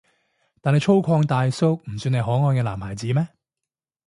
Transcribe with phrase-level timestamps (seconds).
[0.61, 3.27] 但係粗獷大叔唔算係可愛嘅男孩子咩？